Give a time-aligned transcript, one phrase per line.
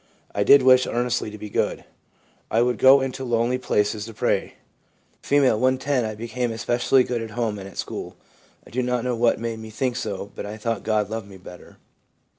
[0.33, 1.83] I did wish earnestly to be good.
[2.49, 4.55] I would go into lonely places to pray/
[5.23, 8.15] F.' When 10 I became especially good at home and at school.
[8.65, 11.37] I do not know what made me think so, but I thought God loved me
[11.37, 11.77] better.